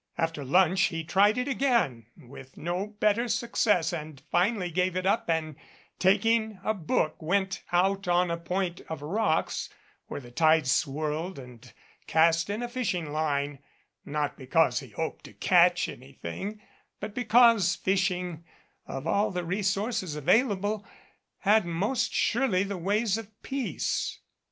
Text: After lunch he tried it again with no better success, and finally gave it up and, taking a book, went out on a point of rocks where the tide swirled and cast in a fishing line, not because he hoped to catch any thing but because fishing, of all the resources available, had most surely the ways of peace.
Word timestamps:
After 0.17 0.43
lunch 0.43 0.85
he 0.85 1.03
tried 1.03 1.37
it 1.37 1.47
again 1.47 2.07
with 2.17 2.57
no 2.57 2.87
better 2.87 3.27
success, 3.27 3.93
and 3.93 4.19
finally 4.31 4.71
gave 4.71 4.95
it 4.95 5.05
up 5.05 5.29
and, 5.29 5.55
taking 5.99 6.59
a 6.63 6.73
book, 6.73 7.21
went 7.21 7.61
out 7.71 8.07
on 8.07 8.31
a 8.31 8.37
point 8.37 8.81
of 8.89 9.03
rocks 9.03 9.69
where 10.07 10.19
the 10.19 10.31
tide 10.31 10.65
swirled 10.65 11.37
and 11.37 11.71
cast 12.07 12.49
in 12.49 12.63
a 12.63 12.67
fishing 12.67 13.11
line, 13.11 13.59
not 14.03 14.37
because 14.37 14.79
he 14.79 14.87
hoped 14.89 15.25
to 15.25 15.33
catch 15.33 15.87
any 15.87 16.13
thing 16.13 16.59
but 16.99 17.13
because 17.13 17.75
fishing, 17.75 18.43
of 18.87 19.05
all 19.05 19.29
the 19.29 19.45
resources 19.45 20.15
available, 20.15 20.83
had 21.41 21.63
most 21.63 22.11
surely 22.11 22.63
the 22.63 22.75
ways 22.75 23.19
of 23.19 23.29
peace. 23.43 24.17